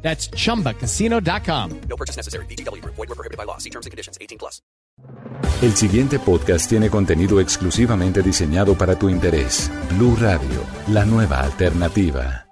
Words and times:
That's 0.00 0.30
chumbacasino.com. 0.30 1.80
No 1.88 1.96
purchase 1.96 2.16
necessary. 2.16 2.46
BGW. 2.46 2.82
Void 2.84 2.96
were 2.96 3.14
prohibited 3.14 3.36
by 3.36 3.44
law. 3.44 3.58
See 3.58 3.70
terms 3.70 3.86
and 3.86 3.90
conditions. 3.90 4.16
18 4.20 4.38
plus. 4.38 4.62
El 5.62 5.74
siguiente 5.74 6.18
podcast 6.20 6.68
tiene 6.68 6.88
contenido 6.88 7.40
exclusivamente 7.40 8.22
diseñado 8.22 8.76
para 8.76 8.96
tu 8.96 9.08
interés. 9.08 9.70
Blue 9.90 10.16
Radio, 10.20 10.64
la 10.88 11.04
nueva 11.04 11.40
alternativa. 11.40 12.46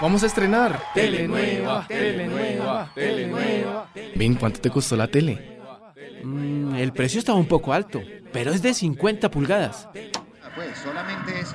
Vamos 0.00 0.22
a 0.22 0.26
estrenar. 0.26 0.80
Tele 0.94 1.26
nueva, 1.26 1.84
tele 1.86 2.26
nueva, 2.26 2.90
tele 2.94 3.26
nueva. 3.26 3.90
Ven, 4.14 4.36
¿cuánto 4.36 4.60
te 4.60 4.70
costó 4.70 4.96
la 4.96 5.08
tele? 5.08 5.60
Mm, 6.22 6.76
el 6.76 6.92
precio 6.92 7.18
estaba 7.18 7.38
un 7.38 7.48
poco 7.48 7.72
alto, 7.72 8.00
pero 8.32 8.52
es 8.52 8.62
de 8.62 8.74
50 8.74 9.30
pulgadas. 9.30 9.88
Pues 10.54 10.78
solamente 10.78 11.40
es 11.40 11.54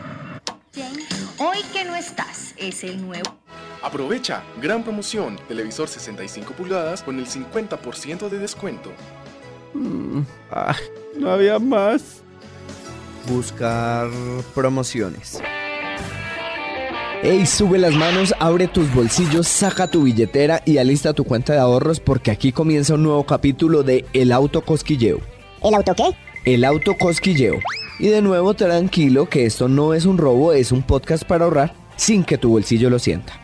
Hoy 1.38 1.58
que 1.72 1.84
no 1.86 1.96
estás 1.96 2.54
es 2.58 2.84
el 2.84 3.02
nuevo. 3.02 3.43
Aprovecha, 3.84 4.44
gran 4.62 4.82
promoción, 4.82 5.38
televisor 5.50 5.90
65 5.90 6.54
pulgadas 6.54 7.04
con 7.04 7.20
el 7.20 7.28
50% 7.28 8.30
de 8.30 8.40
descuento. 8.40 8.92
Ah, 10.50 10.76
no 11.20 11.30
había 11.30 11.60
más. 11.60 12.22
Buscar 13.30 14.10
promociones. 14.56 15.42
Ey, 17.24 17.46
sube 17.46 17.78
las 17.78 17.94
manos, 17.94 18.34
abre 18.40 18.68
tus 18.68 18.94
bolsillos, 18.94 19.48
saca 19.50 19.92
tu 19.92 20.04
billetera 20.04 20.62
y 20.66 20.78
alista 20.78 21.14
tu 21.14 21.26
cuenta 21.26 21.52
de 21.52 21.60
ahorros 21.60 22.00
porque 22.00 22.32
aquí 22.32 22.54
comienza 22.54 22.94
un 22.94 23.04
nuevo 23.04 23.26
capítulo 23.26 23.84
de 23.84 24.06
El 24.14 24.32
Auto 24.32 24.62
Cosquilleo. 24.62 25.20
¿El 25.62 25.74
auto 25.76 25.94
qué? 25.94 26.16
El 26.46 26.64
Auto 26.64 26.96
Cosquilleo. 26.98 27.60
Y 28.00 28.08
de 28.08 28.22
nuevo 28.22 28.54
tranquilo 28.54 29.28
que 29.28 29.46
esto 29.46 29.68
no 29.68 29.94
es 29.94 30.06
un 30.06 30.18
robo, 30.18 30.54
es 30.54 30.72
un 30.72 30.84
podcast 30.84 31.24
para 31.26 31.46
ahorrar 31.46 31.74
sin 31.98 32.24
que 32.24 32.38
tu 32.38 32.50
bolsillo 32.50 32.90
lo 32.90 33.00
sienta. 33.00 33.43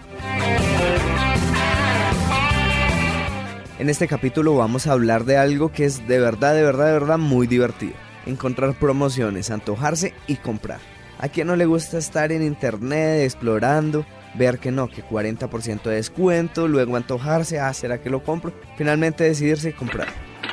En 3.80 3.89
este 3.89 4.09
capítulo 4.09 4.58
vamos 4.58 4.88
a 4.88 4.91
hablar 4.91 5.23
de 5.23 5.38
algo 5.38 5.72
que 5.72 5.85
es 5.85 6.05
de 6.05 6.19
verdad, 6.19 6.53
de 6.53 6.63
verdad, 6.63 6.88
de 6.88 6.91
verdad 6.91 7.17
muy 7.17 7.47
divertido. 7.47 7.94
Encontrar 8.25 8.77
promociones, 8.77 9.52
antojarse 9.52 10.13
y 10.27 10.35
comprar. 10.35 10.81
¿A 11.17 11.30
quién 11.30 11.47
no 11.47 11.55
le 11.55 11.66
gusta 11.66 11.97
estar 11.97 12.33
en 12.33 12.44
internet 12.44 13.23
explorando? 13.23 14.05
Ver 14.35 14.59
que 14.59 14.69
no, 14.69 14.89
que 14.89 15.02
40% 15.02 15.83
de 15.83 15.95
descuento, 15.95 16.67
luego 16.67 16.97
antojarse, 16.97 17.61
ah, 17.61 17.73
¿será 17.73 18.02
que 18.02 18.09
lo 18.09 18.22
compro? 18.22 18.52
Finalmente 18.77 19.23
decidirse 19.23 19.69
y 19.69 19.73
comprar. 19.73 20.09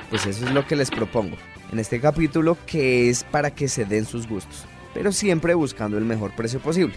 Pues 0.09 0.25
eso 0.25 0.47
es 0.47 0.53
lo 0.53 0.65
que 0.65 0.77
les 0.77 0.93
propongo 0.93 1.37
en 1.73 1.81
este 1.81 2.01
capítulo 2.01 2.57
que 2.65 3.11
es 3.11 3.25
para 3.25 3.51
que 3.51 3.67
se 3.67 3.85
den 3.85 4.05
sus 4.05 4.29
gustos, 4.29 4.67
pero 4.95 5.11
siempre 5.11 5.55
buscando 5.55 5.99
el 5.99 6.05
mejor 6.05 6.31
precio 6.37 6.61
posible. 6.61 6.95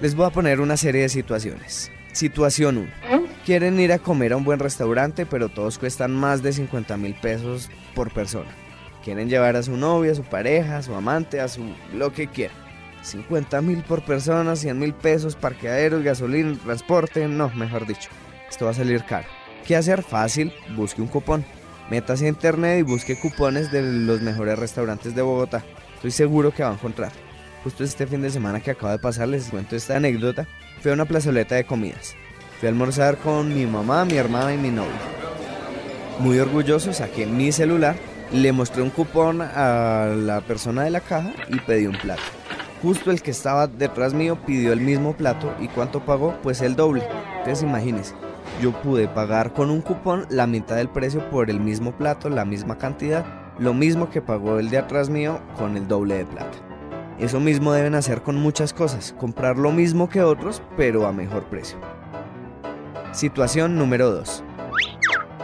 Les 0.00 0.16
voy 0.16 0.26
a 0.26 0.30
poner 0.30 0.60
una 0.60 0.76
serie 0.76 1.02
de 1.02 1.08
situaciones. 1.08 1.92
Situación 2.12 2.78
1. 2.78 3.21
Quieren 3.44 3.80
ir 3.80 3.92
a 3.92 3.98
comer 3.98 4.32
a 4.32 4.36
un 4.36 4.44
buen 4.44 4.60
restaurante, 4.60 5.26
pero 5.26 5.48
todos 5.48 5.76
cuestan 5.76 6.14
más 6.14 6.44
de 6.44 6.52
50 6.52 6.96
mil 6.96 7.14
pesos 7.14 7.70
por 7.92 8.12
persona. 8.12 8.50
Quieren 9.04 9.28
llevar 9.28 9.56
a 9.56 9.64
su 9.64 9.76
novia, 9.76 10.12
a 10.12 10.14
su 10.14 10.22
pareja, 10.22 10.76
a 10.76 10.82
su 10.82 10.94
amante, 10.94 11.40
a 11.40 11.48
su 11.48 11.64
lo 11.92 12.12
que 12.12 12.28
quieran. 12.28 12.56
50 13.02 13.60
mil 13.62 13.82
por 13.82 14.04
persona, 14.04 14.54
100 14.54 14.78
mil 14.78 14.94
pesos, 14.94 15.34
parqueaderos, 15.34 16.04
gasolina, 16.04 16.56
transporte, 16.62 17.26
no, 17.26 17.48
mejor 17.56 17.84
dicho. 17.84 18.10
Esto 18.48 18.66
va 18.66 18.70
a 18.70 18.74
salir 18.74 19.02
caro. 19.04 19.26
¿Qué 19.66 19.74
hacer? 19.74 20.04
Fácil, 20.04 20.52
busque 20.76 21.02
un 21.02 21.08
cupón. 21.08 21.44
Métase 21.90 22.26
a 22.26 22.28
internet 22.28 22.78
y 22.78 22.82
busque 22.82 23.18
cupones 23.18 23.72
de 23.72 23.82
los 23.82 24.20
mejores 24.20 24.56
restaurantes 24.56 25.16
de 25.16 25.22
Bogotá. 25.22 25.64
Estoy 25.96 26.12
seguro 26.12 26.52
que 26.52 26.62
va 26.62 26.70
a 26.70 26.74
encontrar. 26.74 27.10
Justo 27.64 27.82
este 27.82 28.06
fin 28.06 28.22
de 28.22 28.30
semana 28.30 28.60
que 28.60 28.70
acaba 28.70 28.92
de 28.92 28.98
pasar 29.00 29.26
les 29.26 29.48
cuento 29.48 29.74
esta 29.74 29.96
anécdota. 29.96 30.46
Fui 30.80 30.92
a 30.92 30.94
una 30.94 31.06
plazoleta 31.06 31.56
de 31.56 31.64
comidas. 31.64 32.14
Fui 32.62 32.68
a 32.68 32.70
almorzar 32.70 33.16
con 33.16 33.52
mi 33.52 33.66
mamá, 33.66 34.04
mi 34.04 34.14
hermana 34.14 34.54
y 34.54 34.56
mi 34.56 34.70
novio. 34.70 34.92
Muy 36.20 36.38
orgulloso 36.38 36.92
saqué 36.92 37.26
mi 37.26 37.50
celular, 37.50 37.96
le 38.30 38.52
mostré 38.52 38.82
un 38.82 38.90
cupón 38.90 39.42
a 39.42 40.06
la 40.16 40.42
persona 40.42 40.84
de 40.84 40.90
la 40.90 41.00
caja 41.00 41.32
y 41.48 41.58
pedí 41.58 41.88
un 41.88 41.98
plato. 41.98 42.22
Justo 42.80 43.10
el 43.10 43.20
que 43.20 43.32
estaba 43.32 43.66
detrás 43.66 44.14
mío 44.14 44.38
pidió 44.46 44.72
el 44.72 44.80
mismo 44.80 45.16
plato 45.16 45.52
y 45.58 45.66
cuánto 45.66 46.04
pagó, 46.04 46.38
pues 46.40 46.62
el 46.62 46.76
doble. 46.76 47.02
Entonces 47.38 47.64
imagínense, 47.64 48.14
yo 48.62 48.70
pude 48.70 49.08
pagar 49.08 49.52
con 49.52 49.68
un 49.68 49.80
cupón 49.80 50.26
la 50.30 50.46
mitad 50.46 50.76
del 50.76 50.88
precio 50.88 51.28
por 51.30 51.50
el 51.50 51.58
mismo 51.58 51.90
plato, 51.90 52.28
la 52.28 52.44
misma 52.44 52.78
cantidad, 52.78 53.26
lo 53.58 53.74
mismo 53.74 54.08
que 54.08 54.22
pagó 54.22 54.60
el 54.60 54.70
de 54.70 54.78
atrás 54.78 55.10
mío 55.10 55.40
con 55.58 55.76
el 55.76 55.88
doble 55.88 56.14
de 56.14 56.26
plata. 56.26 56.58
Eso 57.18 57.40
mismo 57.40 57.72
deben 57.72 57.96
hacer 57.96 58.22
con 58.22 58.36
muchas 58.36 58.72
cosas, 58.72 59.16
comprar 59.18 59.58
lo 59.58 59.72
mismo 59.72 60.08
que 60.08 60.22
otros, 60.22 60.62
pero 60.76 61.08
a 61.08 61.12
mejor 61.12 61.46
precio. 61.46 61.76
Situación 63.12 63.76
número 63.76 64.10
2. 64.10 64.42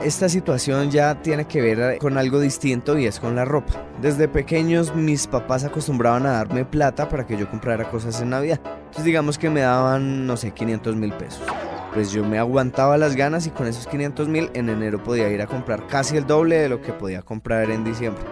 Esta 0.03 0.31
situación 0.31 0.91
ya 0.91 1.21
tiene 1.21 1.45
que 1.45 1.61
ver 1.61 1.99
con 1.99 2.17
algo 2.17 2.41
distinto 2.41 2.99
y 2.99 3.05
es 3.05 3.21
con 3.21 3.37
la 3.37 3.45
ropa. 3.45 3.75
Desde 4.01 4.27
pequeños 4.27 4.95
mis 4.95 5.27
papás 5.27 5.65
acostumbraban 5.65 6.25
a 6.25 6.33
darme 6.33 6.65
plata 6.65 7.11
para 7.11 7.27
que 7.27 7.37
yo 7.37 7.51
comprara 7.51 7.91
cosas 7.91 8.23
en 8.23 8.31
Navidad. 8.31 8.59
Entonces 8.65 9.05
digamos 9.05 9.37
que 9.37 9.51
me 9.51 9.61
daban, 9.61 10.27
no 10.27 10.39
sé, 10.39 10.53
500 10.53 10.97
mil 10.97 11.13
pesos. 11.13 11.43
Pues 11.93 12.11
yo 12.11 12.25
me 12.25 12.39
aguantaba 12.39 12.97
las 12.97 13.17
ganas 13.17 13.47
y 13.47 13.51
con 13.51 13.67
esos 13.67 13.87
500 13.87 14.29
mil 14.29 14.51
en 14.55 14.71
enero 14.71 15.03
podía 15.03 15.29
ir 15.29 15.43
a 15.43 15.47
comprar 15.47 15.87
casi 15.89 16.17
el 16.17 16.27
doble 16.27 16.57
de 16.57 16.71
lo 16.71 16.81
que 16.81 16.95
podía 16.95 17.21
comprar 17.21 17.71
en 17.71 17.85
diciembre. 17.85 18.25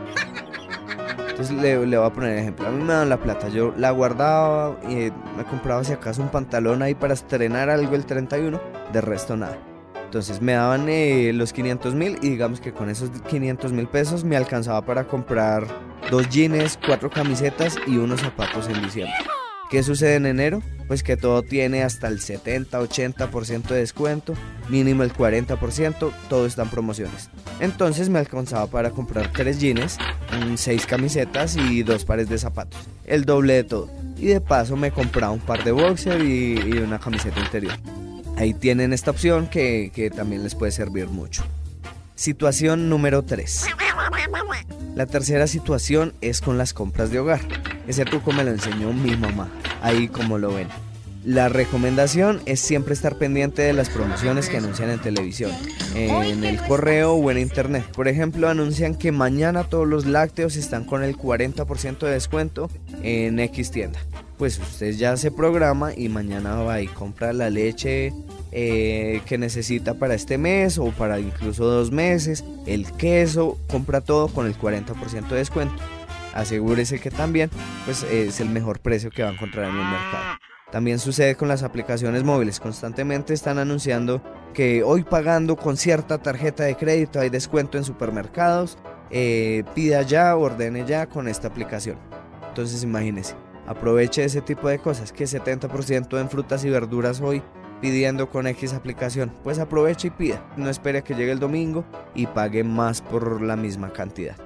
Entonces 1.37 1.55
le, 1.61 1.87
le, 1.87 1.99
voy 1.99 2.07
a 2.07 2.11
poner 2.11 2.39
ejemplo. 2.39 2.67
A 2.67 2.71
mí 2.71 2.83
me 2.83 2.95
dan 2.95 3.11
la 3.11 3.19
plata, 3.19 3.51
yo 3.51 3.75
la 3.77 3.91
guardaba 3.91 4.79
y 4.89 5.13
me 5.37 5.45
compraba 5.45 5.85
si 5.85 5.93
acaso 5.93 6.23
un 6.23 6.31
pantalón 6.31 6.81
ahí 6.81 6.95
para 6.95 7.13
estrenar 7.13 7.69
algo 7.69 7.95
el 7.95 8.07
31, 8.07 8.59
de 8.91 9.01
resto 9.03 9.37
nada. 9.37 9.59
Entonces 10.03 10.41
me 10.41 10.55
daban 10.55 10.89
eh, 10.89 11.33
los 11.35 11.53
500 11.53 11.95
mil 11.95 12.19
y 12.23 12.31
digamos 12.31 12.63
que 12.63 12.73
con 12.73 12.89
esos 12.89 13.11
500 13.29 13.71
mil 13.73 13.87
pesos 13.87 14.25
me 14.25 14.39
alcanzaba 14.39 14.81
para 14.87 15.07
comprar 15.07 15.67
dos 16.11 16.27
jeans, 16.31 16.79
cuatro 16.87 17.11
camisetas 17.11 17.77
y 17.87 17.99
unos 17.99 18.23
zapatos 18.23 18.67
en 18.69 18.81
diciembre. 18.81 19.15
¿Qué 19.71 19.83
sucede 19.83 20.15
en 20.15 20.27
enero? 20.27 20.63
Pues 20.87 21.03
que 21.03 21.17
todo 21.17 21.43
tiene 21.43 21.83
hasta 21.83 22.07
el 22.07 22.21
70-80% 22.21 23.63
de 23.67 23.79
descuento, 23.79 24.35
mínimo 24.69 25.03
el 25.03 25.13
40%, 25.13 26.13
todo 26.29 26.47
está 26.47 26.63
en 26.63 26.71
promociones. 26.71 27.31
Entonces 27.59 28.09
me 28.09 28.21
alcanzaba 28.21 28.69
para 28.69 28.91
comprar 28.91 29.33
tres 29.33 29.59
jeans, 29.59 29.99
seis 30.55 30.87
camisetas 30.87 31.57
y 31.57 31.83
dos 31.83 32.05
pares 32.05 32.29
de 32.29 32.39
zapatos, 32.39 32.81
el 33.05 33.25
doble 33.25 33.55
de 33.55 33.65
todo. 33.65 33.91
Y 34.17 34.27
de 34.27 34.41
paso 34.41 34.77
me 34.77 34.93
compraba 34.93 35.33
un 35.33 35.41
par 35.41 35.65
de 35.65 35.73
boxer 35.73 36.23
y, 36.23 36.61
y 36.61 36.79
una 36.79 37.01
camiseta 37.01 37.41
interior. 37.41 37.75
Ahí 38.37 38.55
tienen 38.55 38.93
esta 38.93 39.11
opción 39.11 39.49
que, 39.49 39.91
que 39.93 40.11
también 40.11 40.45
les 40.45 40.55
puede 40.55 40.71
servir 40.71 41.09
mucho. 41.09 41.43
Situación 42.15 42.89
número 42.89 43.23
3. 43.25 43.67
La 44.95 45.07
tercera 45.07 45.47
situación 45.47 46.15
es 46.21 46.41
con 46.41 46.57
las 46.57 46.73
compras 46.73 47.11
de 47.11 47.19
hogar. 47.19 47.41
Ese 47.87 48.05
truco 48.05 48.33
me 48.33 48.45
lo 48.45 48.51
enseñó 48.51 48.93
mi 48.93 49.17
mamá, 49.17 49.49
ahí 49.83 50.09
como 50.09 50.39
lo 50.39 50.55
ven. 50.55 50.69
La 51.27 51.49
recomendación 51.49 52.41
es 52.47 52.61
siempre 52.61 52.95
estar 52.95 53.17
pendiente 53.17 53.61
de 53.61 53.73
las 53.73 53.91
promociones 53.91 54.49
que 54.49 54.59
anuncian 54.59 54.91
en 54.91 55.01
televisión, 55.01 55.51
en 55.97 56.45
el 56.45 56.63
correo 56.63 57.15
o 57.15 57.31
en 57.33 57.39
internet. 57.39 57.85
Por 57.97 58.07
ejemplo, 58.07 58.49
anuncian 58.49 58.95
que 58.95 59.11
mañana 59.11 59.65
todos 59.65 59.89
los 59.89 60.07
lácteos 60.07 60.55
están 60.55 60.85
con 60.85 61.03
el 61.03 61.17
40% 61.17 61.99
de 61.99 62.13
descuento 62.13 62.71
en 63.03 63.41
X 63.41 63.73
tienda. 63.73 63.99
Pues 64.39 64.61
usted 64.61 64.93
ya 64.93 65.17
se 65.17 65.33
programa 65.33 65.93
y 65.97 66.09
mañana 66.09 66.63
va 66.63 66.81
y 66.81 66.87
compra 66.87 67.33
la 67.33 67.51
leche 67.51 68.13
eh, 68.53 69.21
que 69.27 69.37
necesita 69.37 69.95
para 69.95 70.15
este 70.15 70.39
mes 70.39 70.79
o 70.79 70.93
para 70.93 71.19
incluso 71.19 71.65
dos 71.65 71.91
meses, 71.91 72.45
el 72.67 72.93
queso, 72.93 73.59
compra 73.67 74.01
todo 74.01 74.29
con 74.29 74.47
el 74.47 74.57
40% 74.57 75.29
de 75.29 75.37
descuento. 75.37 75.83
Asegúrese 76.37 77.01
que 77.01 77.11
también 77.11 77.51
pues, 77.87 78.03
es 78.03 78.41
el 78.41 78.51
mejor 78.51 78.81
precio 78.81 79.11
que 79.11 79.23
va 79.23 79.31
a 79.31 79.33
encontrar 79.33 79.71
en 79.71 79.77
el 79.77 79.85
mercado. 79.85 80.39
También 80.71 80.99
sucede 80.99 81.35
con 81.37 81.49
las 81.49 81.63
aplicaciones 81.63 82.25
móviles. 82.25 82.61
Constantemente 82.61 83.33
están 83.33 83.59
anunciando 83.59 84.23
que 84.53 84.83
hoy 84.83 85.05
pagando 85.05 85.57
con 85.57 85.77
cierta 85.77 86.19
tarjeta 86.19 86.65
de 86.65 86.77
crédito 86.77 87.21
hay 87.21 87.31
descuento 87.31 87.79
en 87.79 87.85
supermercados. 87.85 88.77
Eh, 89.11 89.65
pida 89.75 90.03
ya, 90.03 90.37
ordene 90.37 90.85
ya 90.85 91.07
con 91.07 91.29
esta 91.29 91.49
aplicación. 91.49 91.97
Entonces 92.49 92.83
imagínese, 92.83 93.35
aproveche 93.67 94.25
ese 94.25 94.43
tipo 94.43 94.69
de 94.69 94.79
cosas. 94.79 95.13
Que 95.13 95.25
70% 95.25 96.21
en 96.21 96.29
frutas 96.29 96.65
y 96.65 96.71
verduras 96.71 97.23
hoy 97.23 97.43
pidiendo 97.81 98.29
con 98.29 98.47
X 98.47 98.75
aplicación. 98.75 99.33
Pues 99.43 99.59
aproveche 99.59 100.09
y 100.09 100.11
pida. 100.11 100.45
No 100.59 100.69
espere 100.69 101.03
que 101.03 101.15
llegue 101.15 101.33
el 101.33 101.39
domingo 101.39 101.87
y 102.15 102.27
pague 102.27 102.65
más 102.65 103.01
por 103.01 103.41
la 103.41 103.57
misma 103.57 103.93
cantidad. 103.93 104.46